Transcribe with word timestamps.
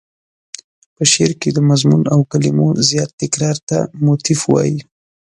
په 0.95 1.03
شعر 1.11 1.31
کې 1.41 1.49
د 1.53 1.59
مضمون 1.69 2.03
او 2.13 2.19
کلمو 2.31 2.67
زیات 2.89 3.11
تکرار 3.21 3.57
ته 3.69 3.77
موتیف 4.05 4.41
وايي. 4.47 4.77